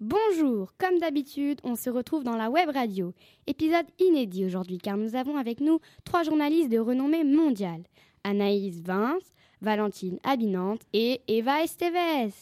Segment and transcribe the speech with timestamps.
[0.00, 3.12] Bonjour, comme d'habitude, on se retrouve dans la web radio.
[3.46, 7.82] Épisode inédit aujourd'hui car nous avons avec nous trois journalistes de renommée mondiale.
[8.24, 12.32] Anaïs Vince, Valentine Abinante et Eva Esteves.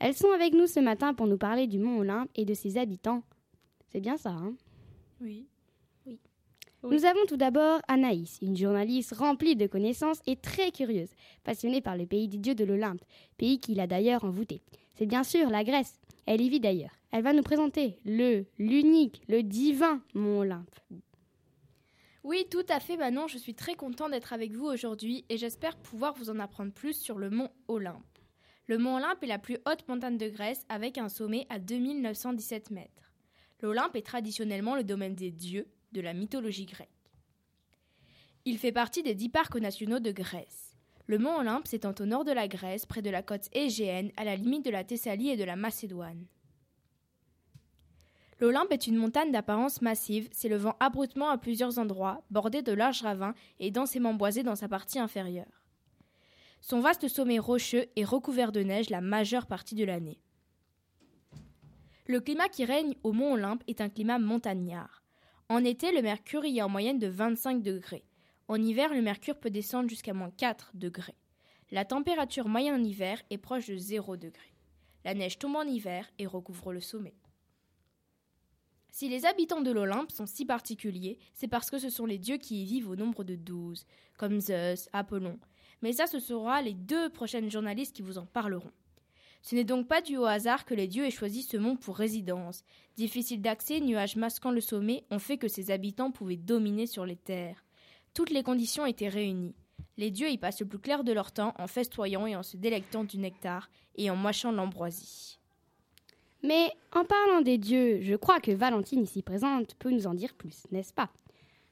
[0.00, 2.76] Elles sont avec nous ce matin pour nous parler du Mont Olympe et de ses
[2.76, 3.22] habitants.
[3.92, 4.54] C'est bien ça, hein?
[5.20, 5.46] Oui.
[6.04, 6.18] Oui.
[6.82, 11.10] Nous avons tout d'abord Anaïs, une journaliste remplie de connaissances et très curieuse,
[11.44, 13.04] passionnée par le pays des dieux de l'Olympe,
[13.38, 14.62] pays qu'il a d'ailleurs envoûté.
[14.94, 16.00] C'est bien sûr la Grèce.
[16.26, 16.96] Elle y vit d'ailleurs.
[17.10, 20.80] Elle va nous présenter le, l'unique, le divin Mont Olympe.
[22.24, 23.26] Oui, tout à fait, Manon.
[23.26, 26.94] Je suis très content d'être avec vous aujourd'hui et j'espère pouvoir vous en apprendre plus
[26.94, 28.18] sur le mont Olympe.
[28.68, 32.70] Le mont Olympe est la plus haute montagne de Grèce avec un sommet à 2917
[32.70, 33.12] mètres.
[33.60, 36.88] L'Olympe est traditionnellement le domaine des dieux de la mythologie grecque.
[38.44, 40.71] Il fait partie des dix parcs nationaux de Grèce.
[41.06, 44.24] Le mont Olympe s'étend au nord de la Grèce, près de la côte égéenne, à
[44.24, 46.26] la limite de la Thessalie et de la Macédoine.
[48.40, 53.34] L'Olympe est une montagne d'apparence massive, s'élevant abruptement à plusieurs endroits, bordée de larges ravins
[53.60, 55.62] et densément boisée dans sa partie inférieure.
[56.60, 60.20] Son vaste sommet rocheux est recouvert de neige la majeure partie de l'année.
[62.06, 65.04] Le climat qui règne au mont Olympe est un climat montagnard.
[65.48, 68.04] En été, le mercure y est en moyenne de 25 degrés.
[68.48, 71.16] En hiver, le mercure peut descendre jusqu'à moins 4 degrés.
[71.70, 74.54] La température moyenne en hiver est proche de 0 degrés.
[75.04, 77.14] La neige tombe en hiver et recouvre le sommet.
[78.90, 82.36] Si les habitants de l'Olympe sont si particuliers, c'est parce que ce sont les dieux
[82.36, 83.86] qui y vivent au nombre de douze,
[84.18, 85.38] comme Zeus, Apollon.
[85.80, 88.70] Mais ça, ce sera les deux prochaines journalistes qui vous en parleront.
[89.40, 91.96] Ce n'est donc pas dû au hasard que les dieux aient choisi ce mont pour
[91.96, 92.64] résidence.
[92.96, 97.16] Difficile d'accès, nuages masquant le sommet ont fait que ses habitants pouvaient dominer sur les
[97.16, 97.64] terres.
[98.14, 99.54] Toutes les conditions étaient réunies.
[99.96, 102.56] Les dieux y passent le plus clair de leur temps en festoyant et en se
[102.56, 105.38] délectant du nectar et en mâchant l'ambroisie.
[106.42, 110.34] Mais en parlant des dieux, je crois que Valentine ici présente peut nous en dire
[110.34, 111.10] plus, n'est-ce pas?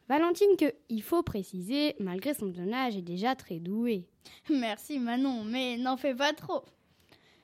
[0.08, 4.08] Valentine que, il faut préciser, malgré son jeune âge, est déjà très douée.
[4.48, 6.64] Merci Manon, mais n'en fais pas trop.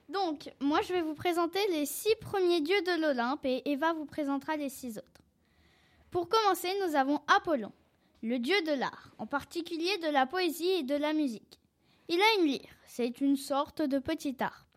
[0.09, 4.05] Donc, moi je vais vous présenter les six premiers dieux de l'Olympe et Eva vous
[4.05, 5.21] présentera les six autres.
[6.11, 7.73] Pour commencer, nous avons Apollon,
[8.27, 11.59] le dieu de l'art, en particulier de la poésie et de la musique.
[12.09, 14.67] Il a une lyre, c'est une sorte de petite harpe.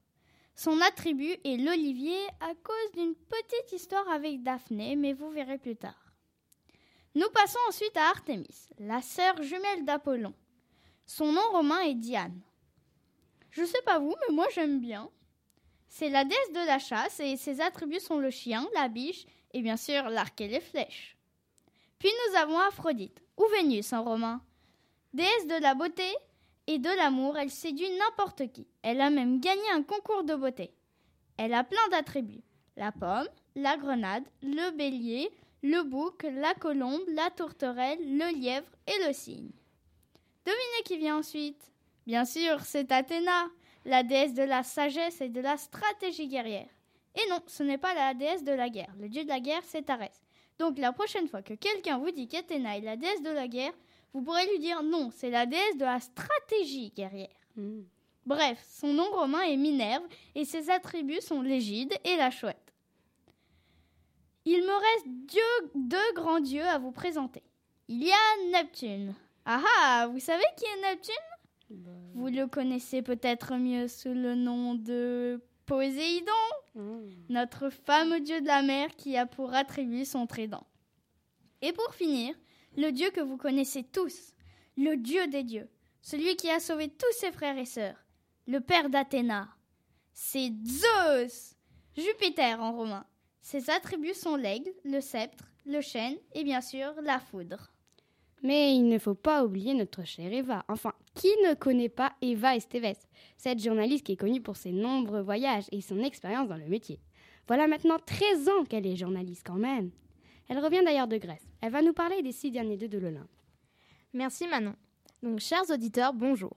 [0.54, 5.74] Son attribut est l'olivier à cause d'une petite histoire avec Daphné, mais vous verrez plus
[5.74, 6.14] tard.
[7.16, 10.34] Nous passons ensuite à Artémis, la sœur jumelle d'Apollon.
[11.04, 12.40] Son nom romain est Diane.
[13.50, 15.10] Je sais pas vous, mais moi j'aime bien.
[15.88, 19.60] C'est la déesse de la chasse et ses attributs sont le chien, la biche et
[19.60, 21.16] bien sûr l'arc et les flèches.
[21.98, 24.42] Puis nous avons Aphrodite, ou Vénus en romain.
[25.14, 26.04] Déesse de la beauté,
[26.66, 28.68] et de l'amour, elle séduit n'importe qui.
[28.82, 30.72] Elle a même gagné un concours de beauté.
[31.36, 32.44] Elle a plein d'attributs.
[32.76, 35.30] La pomme, la grenade, le bélier,
[35.62, 39.50] le bouc, la colombe, la tourterelle, le lièvre et le cygne.
[40.46, 41.72] Devinez qui vient ensuite?
[42.06, 43.48] Bien sûr, c'est Athéna,
[43.84, 46.70] la déesse de la sagesse et de la stratégie guerrière.
[47.16, 48.94] Et non, ce n'est pas la déesse de la guerre.
[49.00, 50.22] Le dieu de la guerre, c'est Arès.
[50.60, 53.72] Donc la prochaine fois que quelqu'un vous dit qu'Athéna est la déesse de la guerre,
[54.12, 57.34] vous pourrez lui dire non, c'est la déesse de la stratégie guerrière.
[57.56, 57.80] Mm.
[58.26, 60.02] Bref, son nom romain est Minerve
[60.34, 62.74] et ses attributs sont l'égide et la chouette.
[64.44, 67.42] Il me reste deux grands dieux à vous présenter.
[67.88, 69.14] Il y a Neptune.
[69.46, 71.14] Ah ah, vous savez qui est Neptune?
[71.70, 76.32] Bah, Vous le connaissez peut-être mieux sous le nom de Poséidon,
[76.74, 77.26] mm.
[77.28, 80.66] notre fameux dieu de la mer qui a pour attribut son trident.
[81.62, 82.34] Et pour finir,
[82.76, 84.34] le Dieu que vous connaissez tous,
[84.76, 85.68] le Dieu des dieux,
[86.02, 88.06] celui qui a sauvé tous ses frères et sœurs,
[88.46, 89.48] le père d'Athéna.
[90.12, 91.54] C'est Zeus,
[91.96, 93.06] Jupiter en romain.
[93.40, 97.70] Ses attributs sont l'aigle, le sceptre, le chêne et bien sûr la foudre.
[98.42, 100.64] Mais il ne faut pas oublier notre chère Eva.
[100.68, 102.96] Enfin, qui ne connaît pas Eva Esteves,
[103.36, 107.00] cette journaliste qui est connue pour ses nombreux voyages et son expérience dans le métier.
[107.46, 109.90] Voilà maintenant 13 ans qu'elle est journaliste quand même.
[110.48, 111.46] Elle revient d'ailleurs de Grèce.
[111.60, 113.28] Elle va nous parler des six derniers dieux de l'Olympe.
[114.12, 114.74] Merci Manon.
[115.22, 116.56] Donc, chers auditeurs, bonjour.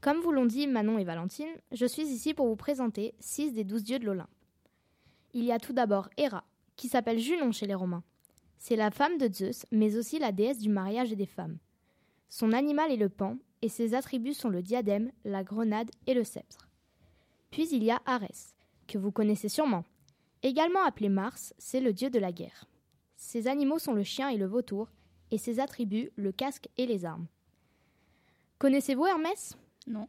[0.00, 3.62] Comme vous l'ont dit Manon et Valentine, je suis ici pour vous présenter six des
[3.62, 4.28] douze dieux de l'Olympe.
[5.32, 6.44] Il y a tout d'abord Héra,
[6.76, 8.02] qui s'appelle Junon chez les Romains.
[8.64, 11.58] C'est la femme de Zeus, mais aussi la déesse du mariage et des femmes.
[12.28, 16.22] Son animal est le pan, et ses attributs sont le diadème, la grenade et le
[16.22, 16.68] sceptre.
[17.50, 18.54] Puis il y a Arès,
[18.86, 19.82] que vous connaissez sûrement.
[20.44, 22.68] Également appelé Mars, c'est le dieu de la guerre.
[23.16, 24.92] Ses animaux sont le chien et le vautour,
[25.32, 27.26] et ses attributs le casque et les armes.
[28.60, 29.56] Connaissez-vous Hermès?
[29.88, 30.06] Non.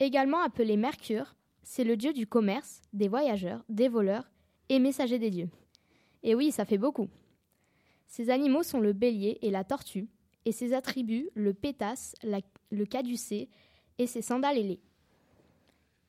[0.00, 4.28] Également appelé Mercure, c'est le dieu du commerce, des voyageurs, des voleurs
[4.70, 5.50] et messager des dieux.
[6.24, 7.08] Et oui, ça fait beaucoup.
[8.12, 10.06] Ces animaux sont le bélier et la tortue,
[10.44, 12.14] et ses attributs le pétasse,
[12.70, 13.48] le caducée
[13.96, 14.82] et ses sandales ailées.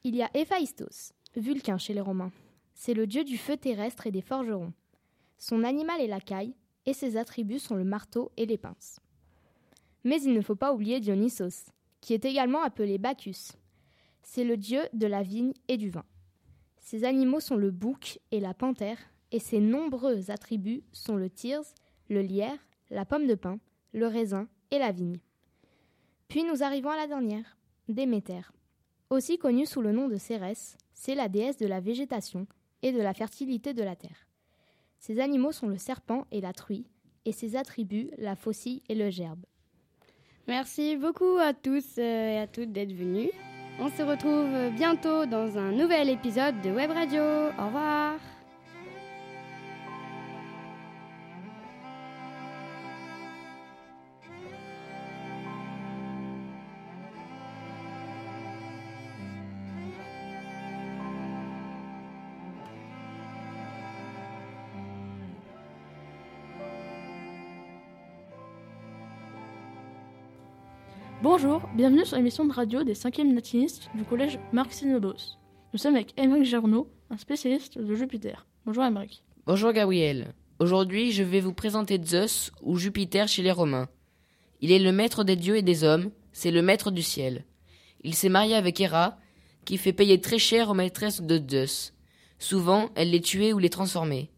[0.03, 2.33] Il y a Héphaïstos, Vulcain chez les Romains.
[2.73, 4.73] C'est le dieu du feu terrestre et des forgerons.
[5.37, 6.53] Son animal est la caille,
[6.85, 8.99] et ses attributs sont le marteau et les pinces.
[10.03, 11.71] Mais il ne faut pas oublier Dionysos,
[12.01, 13.53] qui est également appelé Bacchus.
[14.23, 16.03] C'est le dieu de la vigne et du vin.
[16.79, 18.97] Ses animaux sont le bouc et la panthère,
[19.31, 21.73] et ses nombreux attributs sont le tyrse,
[22.09, 22.57] le lierre,
[22.89, 23.59] la pomme de pin,
[23.93, 25.19] le raisin et la vigne.
[26.27, 27.57] Puis nous arrivons à la dernière,
[27.87, 28.41] Déméter.
[29.09, 32.47] Aussi connue sous le nom de Cérès, c'est la déesse de la végétation
[32.81, 34.27] et de la fertilité de la terre.
[34.99, 36.87] Ses animaux sont le serpent et la truie,
[37.25, 39.45] et ses attributs la faucille et le gerbe.
[40.47, 43.29] Merci beaucoup à tous euh, et à toutes d'être venus.
[43.79, 47.21] On se retrouve bientôt dans un nouvel épisode de Web Radio.
[47.21, 48.32] Au revoir.
[71.35, 75.39] Bonjour, bienvenue sur l'émission de radio des 5e natinistes du collège Marc Sinobos.
[75.73, 78.45] Nous sommes avec Émeric Gernaud, un spécialiste de Jupiter.
[78.67, 79.23] Bonjour Émeric.
[79.47, 80.35] Bonjour Gabriel.
[80.59, 83.89] Aujourd'hui, je vais vous présenter Zeus ou Jupiter chez les Romains.
[84.61, 87.45] Il est le maître des dieux et des hommes, c'est le maître du ciel.
[88.03, 89.17] Il s'est marié avec Héra,
[89.65, 91.95] qui fait payer très cher aux maîtresses de Zeus.
[92.37, 94.29] Souvent, elle les tuait ou les transformait.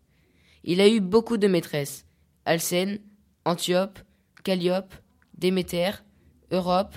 [0.63, 2.05] Il a eu beaucoup de maîtresses
[2.45, 2.99] Alcène,
[3.43, 3.99] Antiope,
[4.45, 4.93] Calliope,
[5.37, 5.91] Déméter,
[6.51, 6.95] Europe,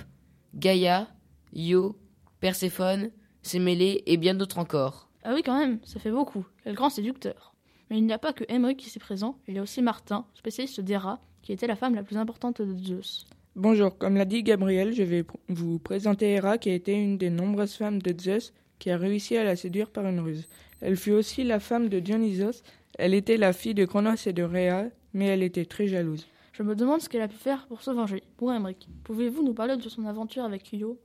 [0.55, 1.09] Gaïa,
[1.55, 1.97] Io,
[2.41, 3.11] Perséphone,
[3.43, 5.09] Sémélé et bien d'autres encore.
[5.25, 6.47] Ah oui, quand même, ça fait beaucoup.
[6.65, 7.55] Quel grand séducteur.
[7.91, 10.27] Mais il n'y a pas que Emmerich qui s'est présent, il y a aussi Martin,
[10.35, 13.27] spécialiste d'Héra, qui était la femme la plus importante de Zeus.
[13.57, 17.31] Bonjour, comme l'a dit Gabriel, je vais vous présenter Héra, qui a été une des
[17.31, 20.47] nombreuses femmes de Zeus, qui a réussi à la séduire par une ruse.
[20.81, 22.63] Elle fut aussi la femme de Dionysos,
[22.99, 26.27] elle était la fille de Cronos et de Rhea, mais elle était très jalouse.
[26.59, 28.25] Je me demande ce qu'elle a pu faire pour se venger.
[28.37, 30.99] Pour Emmerich, pouvez-vous nous parler de son aventure avec Io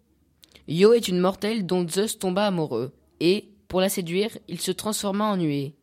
[0.67, 5.25] Io est une mortelle dont Zeus tomba amoureux, et, pour la séduire, il se transforma
[5.25, 5.75] en nuée.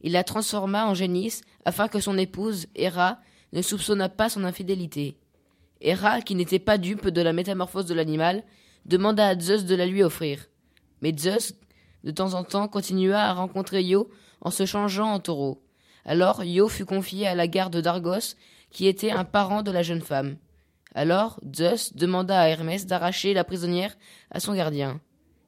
[0.00, 3.18] Il la transforma en génisse afin que son épouse, Héra,
[3.52, 5.16] ne soupçonnât pas son infidélité.
[5.80, 8.44] Héra, qui n'était pas dupe de la métamorphose de l'animal,
[8.84, 10.46] demanda à Zeus de la lui offrir.
[11.02, 11.52] Mais Zeus,
[12.04, 14.08] de temps en temps, continua à rencontrer Io
[14.40, 15.64] en se changeant en taureau.
[16.04, 18.36] Alors Io fut confié à la garde d'Argos,
[18.70, 20.36] qui était un parent de la jeune femme.
[20.94, 23.94] Alors Zeus demanda à Hermès d'arracher la prisonnière
[24.30, 25.00] à son gardien.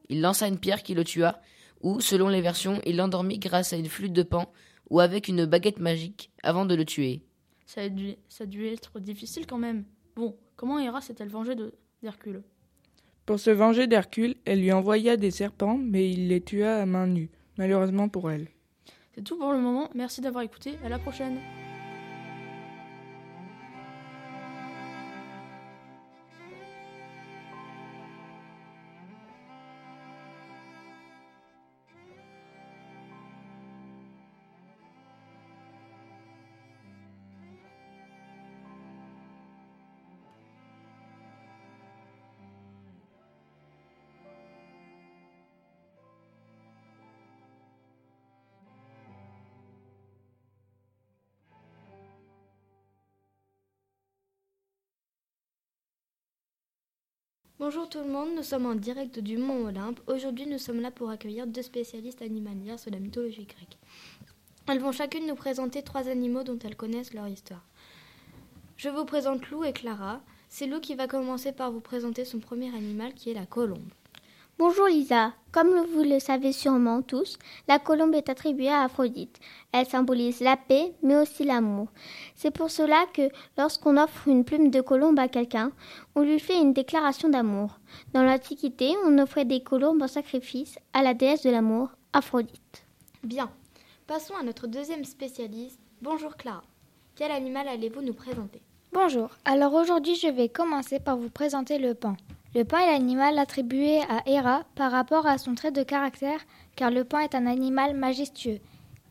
[0.09, 1.41] Il lança une pierre qui le tua,
[1.81, 4.53] ou, selon les versions, il l'endormit grâce à une flûte de pan
[4.91, 7.23] ou avec une baguette magique avant de le tuer.
[7.67, 9.85] Ça a dû, ça a dû être difficile quand même.
[10.17, 11.55] Bon, comment Héra s'est-elle vengée
[12.03, 12.43] d'Hercule?
[13.27, 17.07] Pour se venger d'Hercule, elle lui envoya des serpents, mais il les tua à main
[17.07, 18.49] nue, malheureusement pour elle.
[19.15, 21.39] C'est tout pour le moment, merci d'avoir écouté, à la prochaine.
[57.61, 59.99] Bonjour tout le monde, nous sommes en direct du Mont Olympe.
[60.07, 63.77] Aujourd'hui, nous sommes là pour accueillir deux spécialistes animalières sur la mythologie grecque.
[64.69, 67.65] Elles vont chacune nous présenter trois animaux dont elles connaissent leur histoire.
[68.77, 70.21] Je vous présente Lou et Clara.
[70.49, 73.91] C'est Lou qui va commencer par vous présenter son premier animal qui est la colombe.
[74.59, 75.35] Bonjour Lisa.
[75.53, 77.39] Comme vous le savez sûrement tous,
[77.69, 79.39] la colombe est attribuée à Aphrodite.
[79.71, 81.87] Elle symbolise la paix, mais aussi l'amour.
[82.35, 85.71] C'est pour cela que lorsqu'on offre une plume de colombe à quelqu'un,
[86.17, 87.79] on lui fait une déclaration d'amour.
[88.13, 92.85] Dans l'Antiquité, on offrait des colombes en sacrifice à la déesse de l'amour, Aphrodite.
[93.23, 93.53] Bien.
[94.09, 95.79] Passons à notre deuxième spécialiste.
[96.03, 96.65] Bonjour Clara.
[97.15, 98.61] Quel animal allez-vous nous présenter?
[98.93, 99.31] Bonjour.
[99.45, 102.17] Alors aujourd'hui, je vais commencer par vous présenter le pan.
[102.55, 106.41] Le paon est l'animal attribué à Héra par rapport à son trait de caractère,
[106.77, 108.59] car le paon est un animal majestueux.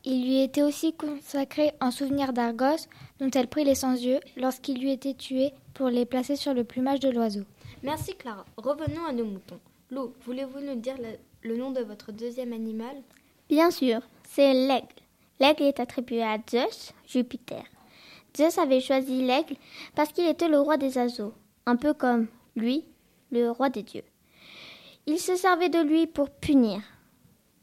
[0.03, 2.87] Il lui était aussi consacré en souvenir d'Argos,
[3.19, 6.99] dont elle prit les sans-yeux lorsqu'il lui était tué pour les placer sur le plumage
[6.99, 7.43] de l'oiseau.
[7.83, 8.45] Merci Clara.
[8.57, 9.59] Revenons à nos moutons.
[9.91, 11.17] Lou, voulez-vous nous dire le,
[11.47, 12.95] le nom de votre deuxième animal?
[13.49, 14.87] Bien sûr, c'est l'aigle.
[15.39, 17.63] L'aigle est attribué à Zeus, Jupiter.
[18.35, 19.55] Zeus avait choisi l'aigle
[19.95, 21.33] parce qu'il était le roi des oiseaux,
[21.65, 22.83] un peu comme lui,
[23.31, 24.03] le roi des dieux.
[25.05, 26.81] Il se servait de lui pour punir.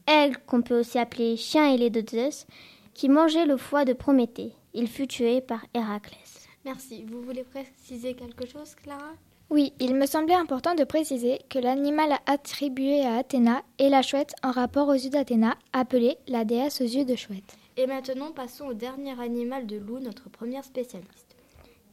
[0.07, 2.47] Aigle, qu'on peut aussi appeler chien ailé de Zeus,
[2.95, 4.53] qui mangeait le foie de Prométhée.
[4.73, 6.49] Il fut tué par Héraclès.
[6.65, 7.05] Merci.
[7.05, 9.13] Vous voulez préciser quelque chose, Clara?
[9.51, 14.35] Oui, il me semblait important de préciser que l'animal attribué à Athéna est la chouette
[14.43, 17.57] en rapport aux yeux d'Athéna, appelée la déesse aux yeux de chouette.
[17.77, 21.37] Et maintenant, passons au dernier animal de loup, notre première spécialiste.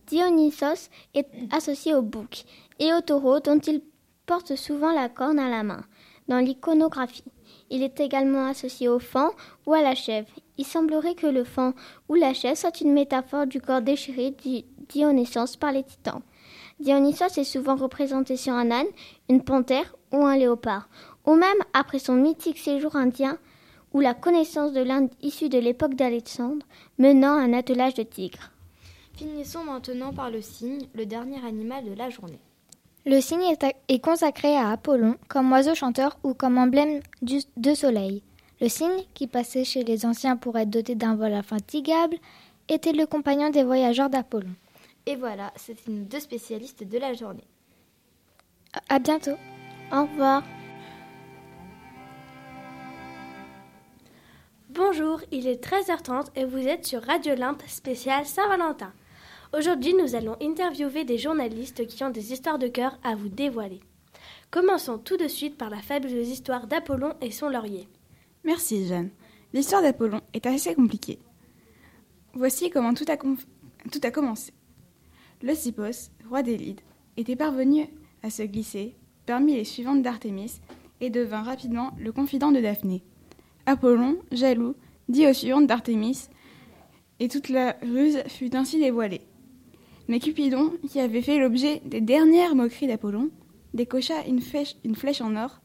[0.08, 2.44] Dionysos est associé au bouc
[2.82, 3.82] et au taureau dont il
[4.26, 5.86] porte souvent la corne à la main
[6.28, 7.32] dans l'iconographie.
[7.70, 9.30] Il est également associé au fan
[9.66, 10.28] ou à la chèvre.
[10.58, 11.74] Il semblerait que le fan
[12.10, 14.36] ou la chèvre soit une métaphore du corps déchiré
[14.90, 16.22] Dionysos par les titans.
[16.80, 18.88] Dionysos est souvent représenté sur un âne,
[19.30, 20.90] une panthère ou un léopard,
[21.26, 23.38] ou même après son mythique séjour indien
[23.94, 26.66] ou la connaissance de l'Inde issue de l'époque d'Alexandre,
[26.98, 28.52] menant un attelage de tigres.
[29.14, 32.40] Finissons maintenant par le cygne, le dernier animal de la journée.
[33.06, 33.56] Le cygne
[33.88, 38.22] est, consacré à Apollon comme oiseau chanteur ou comme emblème du, de soleil.
[38.60, 42.18] Le cygne, qui passait chez les anciens pour être doté d'un vol infatigable,
[42.70, 44.54] était le compagnon des voyageurs d'Apollon.
[45.08, 47.48] Et voilà, c'était nos deux spécialistes de la journée.
[48.88, 49.38] À bientôt.
[49.92, 50.44] Au revoir.
[54.70, 58.94] Bonjour, il est 13h30 et vous êtes sur Radio Limpe spécial Saint-Valentin.
[59.54, 63.82] Aujourd'hui, nous allons interviewer des journalistes qui ont des histoires de cœur à vous dévoiler.
[64.50, 67.90] Commençons tout de suite par la fabuleuse histoire d'Apollon et son laurier.
[68.46, 69.10] Merci Jeanne.
[69.52, 71.20] L'histoire d'Apollon est assez compliquée.
[72.34, 74.54] Voici comment tout a, commencé.
[75.42, 76.80] Leucippos, roi d'Élide,
[77.18, 77.90] était parvenu
[78.24, 80.62] à se glisser parmi les suivantes d'Artémis
[81.02, 83.04] et devint rapidement le confident de Daphné.
[83.66, 84.76] Apollon, jaloux,
[85.10, 86.30] dit aux suivantes d'Artémis,
[87.20, 89.22] et toute la ruse fut ainsi dévoilée.
[90.08, 93.30] Mais Cupidon, qui avait fait l'objet des dernières moqueries d'Apollon,
[93.74, 95.62] décocha une flèche, en or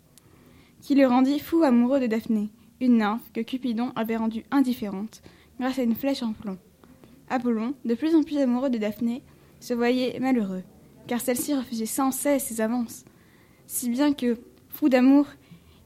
[0.81, 2.51] qui le rendit fou amoureux de Daphné,
[2.81, 5.23] une nymphe que Cupidon avait rendue indifférente
[5.59, 6.59] grâce à une flèche en plomb.
[7.29, 9.23] Apollon, de plus en plus amoureux de Daphné,
[9.59, 10.63] se voyait malheureux,
[11.07, 13.05] car celle-ci refusait sans cesse ses avances,
[13.67, 14.39] si bien que,
[14.69, 15.27] fou d'amour,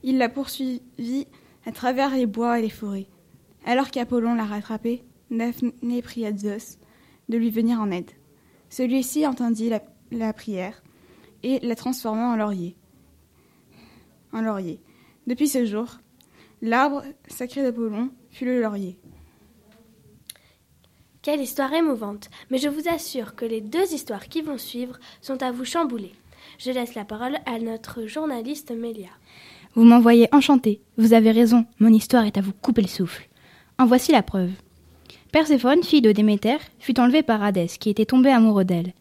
[0.03, 1.25] il la poursuivit
[1.65, 3.07] à travers les bois et les forêts.
[3.65, 6.77] Alors qu'Apollon l'a rattrapée, Daphné pria Zeus
[7.29, 8.11] de lui venir en aide.
[8.71, 9.69] Celui-ci entendit
[10.11, 10.81] la, prière
[11.43, 12.77] et la transforma en laurier.
[14.31, 14.79] En laurier.
[15.27, 15.99] Depuis ce jour,
[16.61, 18.97] l'arbre sacré d'Apollon fut le laurier.
[21.21, 25.43] Quelle histoire émouvante, mais je vous assure que les deux histoires qui vont suivre sont
[25.43, 26.13] à vous chambouler.
[26.57, 29.09] Je laisse la parole à notre journaliste Mélia.
[29.75, 30.81] Vous m'envoyez enchanté.
[30.97, 33.27] Vous avez raison, mon histoire est à vous couper le souffle.
[33.77, 34.51] En voici la preuve.
[35.31, 38.91] Perséphone, fille de Déméter, fut enlevée par Hadès, qui était tombé amoureux d'elle.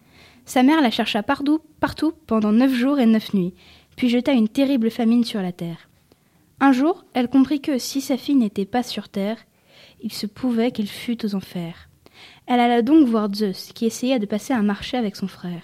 [0.44, 3.52] Sa mère la chercha partout, partout pendant neuf jours et neuf nuits,
[3.96, 5.88] puis jeta une terrible famine sur la terre.
[6.60, 9.38] Un jour, elle comprit que si sa fille n'était pas sur terre,
[10.04, 11.88] il se pouvait qu'elle fût aux enfers.
[12.46, 15.62] Elle alla donc voir Zeus, qui essaya de passer un marché avec son frère.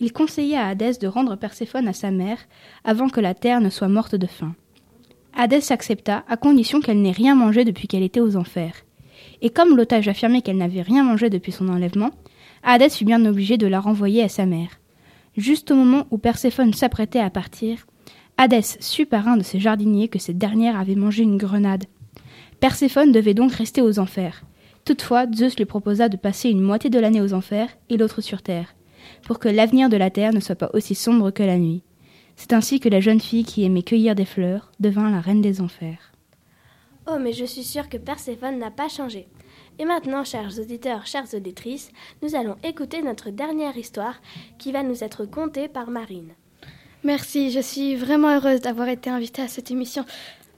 [0.00, 2.38] Il conseilla à Hadès de rendre Perséphone à sa mère
[2.82, 4.56] avant que la terre ne soit morte de faim.
[5.32, 8.74] Hadès accepta, à condition qu'elle n'ait rien mangé depuis qu'elle était aux enfers
[9.42, 12.12] et comme l'otage affirmait qu'elle n'avait rien mangé depuis son enlèvement,
[12.62, 14.80] Hadès fut bien obligé de la renvoyer à sa mère.
[15.36, 17.86] Juste au moment où Perséphone s'apprêtait à partir,
[18.38, 21.84] Hadès sut par un de ses jardiniers que cette dernière avait mangé une grenade.
[22.60, 24.44] Perséphone devait donc rester aux enfers.
[24.84, 28.42] Toutefois, Zeus lui proposa de passer une moitié de l'année aux enfers et l'autre sur
[28.42, 28.74] terre,
[29.24, 31.82] pour que l'avenir de la terre ne soit pas aussi sombre que la nuit.
[32.36, 35.60] C'est ainsi que la jeune fille qui aimait cueillir des fleurs devint la reine des
[35.60, 36.11] enfers.
[37.06, 39.28] Oh, mais je suis sûre que Perséphone n'a pas changé.
[39.78, 41.90] Et maintenant, chers auditeurs, chères auditrices,
[42.22, 44.20] nous allons écouter notre dernière histoire
[44.58, 46.34] qui va nous être contée par Marine.
[47.02, 50.04] Merci, je suis vraiment heureuse d'avoir été invitée à cette émission.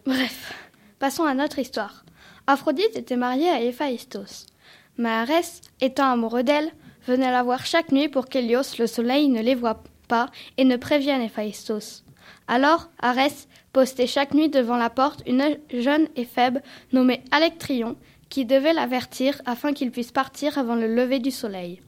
[0.04, 0.52] Bref,
[0.98, 2.04] passons à notre histoire.
[2.46, 4.46] Aphrodite était mariée à Héphaïstos.
[4.98, 6.70] Mais Arès, étant amoureux d'elle,
[7.06, 10.76] venait la voir chaque nuit pour qu'Hélios, le soleil, ne les voie pas et ne
[10.76, 12.03] prévienne Héphaïstos.
[12.48, 16.58] Alors, Arès postait chaque nuit devant la porte une jeune éphèbe
[16.92, 17.96] nommée Alectrion,
[18.28, 21.80] qui devait l'avertir afin qu'il puisse partir avant le lever du soleil.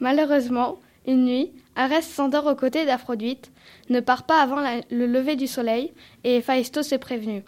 [0.00, 3.50] Malheureusement, une nuit, Arès s'endort aux côtés d'Aphrodite,
[3.88, 4.60] ne part pas avant
[4.90, 5.92] le lever du soleil,
[6.24, 7.44] et Héphaïstos est prévenu.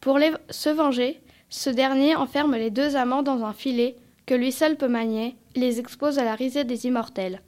[0.00, 0.18] Pour
[0.50, 4.88] se venger, ce dernier enferme les deux amants dans un filet que lui seul peut
[4.88, 7.42] manier et les expose à la risée des immortels.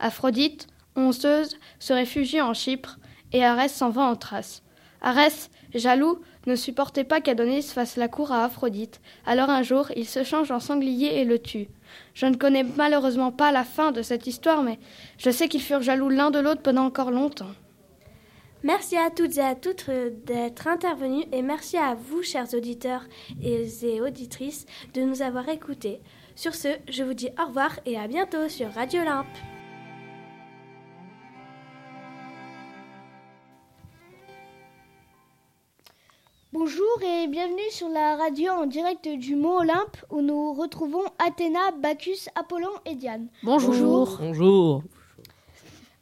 [0.00, 2.98] Aphrodite, honceuse, se réfugie en Chypre
[3.32, 4.62] et Arès s'en va en Thrace.
[5.00, 9.00] Arès, jaloux, ne supportait pas qu'Adonis fasse la cour à Aphrodite.
[9.26, 11.68] Alors un jour, il se change en sanglier et le tue.
[12.14, 14.78] Je ne connais malheureusement pas la fin de cette histoire, mais
[15.18, 17.50] je sais qu'ils furent jaloux l'un de l'autre pendant encore longtemps.
[18.62, 23.04] Merci à toutes et à toutes euh, d'être intervenus et merci à vous, chers auditeurs
[23.42, 26.00] et auditrices, de nous avoir écoutés.
[26.34, 29.26] Sur ce, je vous dis au revoir et à bientôt sur Radio Olympe.
[36.56, 41.72] Bonjour et bienvenue sur la radio en direct du Mont Olympe où nous retrouvons Athéna,
[41.72, 43.26] Bacchus, Apollon et Diane.
[43.42, 44.18] Bonjour.
[44.20, 44.84] Bonjour.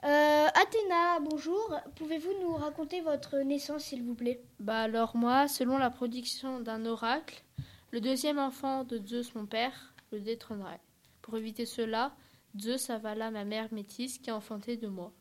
[0.04, 1.75] Euh, Athéna, bonjour.
[1.97, 4.42] Pouvez-vous nous raconter votre naissance, s'il vous plaît?
[4.61, 7.42] Bah alors moi, selon la prédiction d'un oracle,
[7.90, 10.80] le deuxième enfant de Zeus, mon père, le détrônerait.
[11.23, 12.12] Pour éviter cela,
[12.61, 15.12] Zeus avala ma mère métisse qui a enfanté de moi.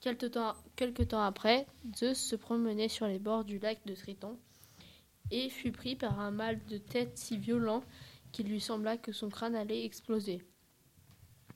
[0.00, 1.64] Quelque temps, quelque temps après,
[1.96, 4.36] Zeus se promenait sur les bords du lac de Triton
[5.30, 7.82] et fut pris par un mal de tête si violent
[8.32, 10.42] qu'il lui sembla que son crâne allait exploser.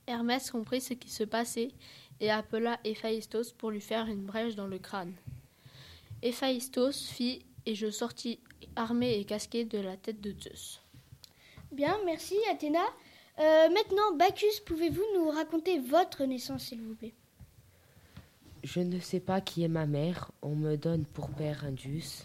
[0.07, 1.73] Hermès comprit ce qui se passait
[2.21, 5.15] et appela Héphaïstos pour lui faire une brèche dans le crâne.
[6.23, 8.41] Héphaïstos fit et je sortis
[8.77, 10.81] armé et casqué de la tête de Zeus.
[11.73, 12.85] Bien, merci Athéna.
[13.39, 17.15] Euh, maintenant, Bacchus, pouvez-vous nous raconter votre naissance, s'il vous plaît?
[18.65, 20.33] Je ne sais pas qui est ma mère.
[20.43, 22.25] On me donne pour père Indus.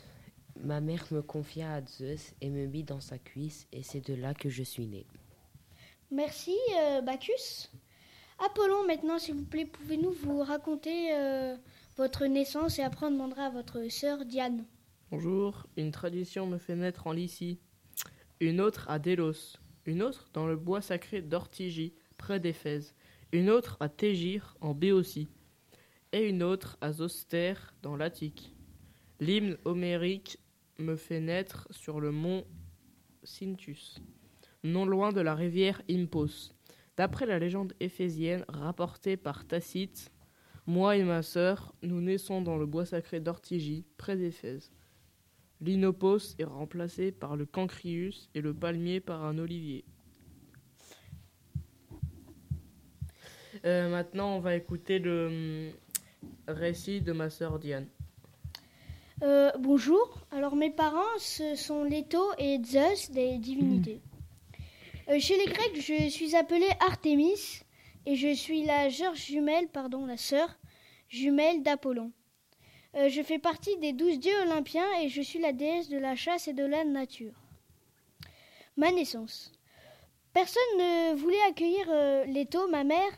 [0.64, 4.14] Ma mère me confia à Zeus et me mit dans sa cuisse, et c'est de
[4.14, 5.06] là que je suis né.
[6.10, 7.70] Merci, euh, Bacchus.
[8.40, 11.58] Apollon, maintenant, s'il vous plaît, pouvez-nous vous raconter euh,
[11.98, 14.64] votre naissance et après on demandera à votre sœur Diane.
[15.12, 17.60] Bonjour, une tradition me fait naître en Lycie,
[18.40, 22.96] une autre à Délos, une autre dans le bois sacré d'Ortigie, près d'Éphèse,
[23.34, 25.28] une autre à Tégir, en Béotie,
[26.14, 28.56] et une autre à Zoster, dans l'Attique.
[29.20, 30.40] L'hymne homérique
[30.78, 32.46] me fait naître sur le mont
[33.24, 34.02] Sintus,
[34.64, 36.54] non loin de la rivière Impos.
[36.98, 40.12] D'après la légende éphésienne rapportée par Tacite,
[40.66, 44.72] moi et ma sœur, nous naissons dans le bois sacré d'Ortigie, près d'Éphèse.
[45.60, 49.86] L'inopos est remplacé par le cancrius et le palmier par un olivier.
[53.66, 55.72] Euh, maintenant, on va écouter le
[56.48, 57.88] hum, récit de ma sœur Diane.
[59.24, 60.20] Euh, bonjour.
[60.32, 64.02] Alors mes parents, ce sont Leto et Zeus, des divinités.
[65.08, 67.62] Euh, chez les Grecs, je suis appelée Artémis
[68.06, 70.50] et je suis la sœur jumelle, pardon, la sœur
[71.08, 72.12] jumelle d'Apollon.
[72.96, 76.18] Euh, je fais partie des douze dieux olympiens et je suis la déesse de la
[76.18, 77.40] chasse et de la nature.
[78.76, 79.54] Ma naissance.
[80.34, 81.86] Personne ne voulait accueillir
[82.28, 83.12] Leto, ma mère,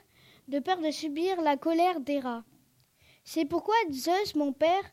[0.49, 2.43] de peur de subir la colère d'Héra.
[3.23, 4.83] C'est pourquoi Zeus, mon père,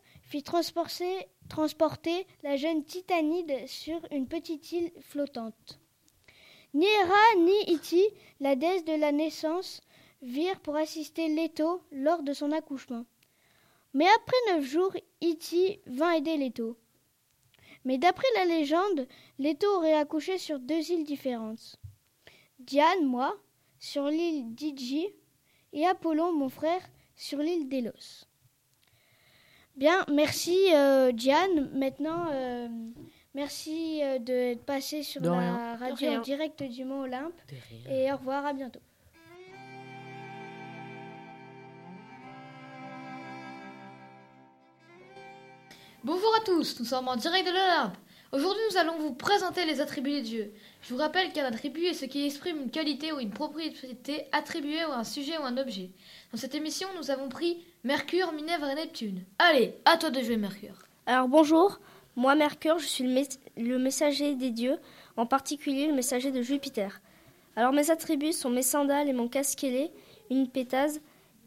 [0.40, 5.78] transporter, la jeune Titanide sur une petite île flottante.
[6.72, 8.02] Ni Héra ni Iti,
[8.40, 9.82] la déesse de la naissance,
[10.22, 13.04] virent pour assister Leto lors de son accouchement.
[13.92, 16.78] Mais après neuf jours, Iti vint aider Leto.
[17.84, 19.06] Mais d'après la légende,
[19.38, 21.76] Leto aurait accouché sur deux îles différentes.
[22.58, 23.36] Diane, moi,
[23.78, 25.08] sur l'île d'Iji,
[25.72, 26.82] et Apollon, mon frère,
[27.16, 28.26] sur l'île d'Elos.
[29.76, 31.70] Bien, merci euh, Diane.
[31.74, 32.68] Maintenant, euh,
[33.34, 37.40] merci euh, d'être passé sur la radio en direct du Mont Olympe.
[37.88, 38.80] Et au revoir, à bientôt.
[46.04, 47.96] Bonjour à tous, nous sommes en direct de l'Olympe.
[48.32, 50.54] Aujourd'hui, nous allons vous présenter les attributs des dieux.
[50.82, 54.80] Je vous rappelle qu'un attribut est ce qui exprime une qualité ou une propriété attribuée
[54.80, 55.90] à un sujet ou un objet.
[56.32, 59.24] Dans cette émission, nous avons pris Mercure, Minerve et Neptune.
[59.40, 60.86] Allez, à toi de jouer Mercure.
[61.06, 61.80] Alors bonjour,
[62.14, 63.02] moi Mercure, je suis
[63.56, 64.78] le, messager des dieux,
[65.16, 67.00] en particulier le messager de Jupiter.
[67.56, 69.90] Alors mes attributs sont mes sandales et mon casque ailé,
[70.30, 71.00] une pétase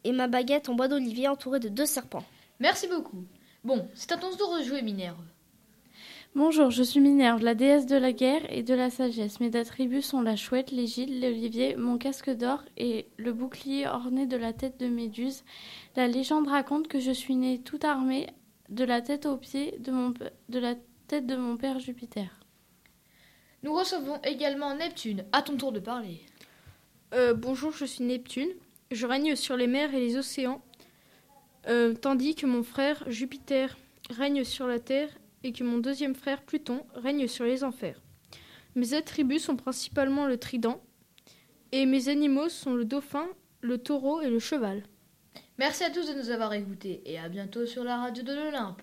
[0.04, 2.24] et ma baguette en bois d'olivier entourée de deux serpents.
[2.60, 3.24] Merci beaucoup.
[3.64, 5.16] Bon, c'est à ton tour de jouer Minerve.
[6.34, 9.40] Bonjour, je suis Minerve, la déesse de la guerre et de la sagesse.
[9.40, 14.36] Mes attributs sont la chouette, l'égide, l'olivier, mon casque d'or et le bouclier orné de
[14.36, 15.44] la tête de Méduse.
[15.94, 18.26] La légende raconte que je suis née tout armée
[18.68, 20.12] de la tête aux pieds de, mon,
[20.48, 20.74] de la
[21.08, 22.28] tête de mon père Jupiter.
[23.62, 25.24] Nous recevons également Neptune.
[25.32, 26.20] À ton tour de parler.
[27.14, 28.50] Euh, bonjour, je suis Neptune.
[28.90, 30.60] Je règne sur les mers et les océans,
[31.66, 33.76] euh, tandis que mon frère Jupiter
[34.10, 35.08] règne sur la terre
[35.46, 38.02] et que mon deuxième frère Pluton règne sur les enfers.
[38.74, 40.82] Mes attributs sont principalement le trident,
[41.70, 43.26] et mes animaux sont le dauphin,
[43.60, 44.82] le taureau et le cheval.
[45.58, 48.82] Merci à tous de nous avoir écoutés, et à bientôt sur la radio de l'Olympe.